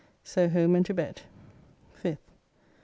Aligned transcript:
So 0.23 0.49
home 0.49 0.73
and 0.75 0.83
to 0.87 0.95
bed. 0.95 1.21
5th. 2.03 2.17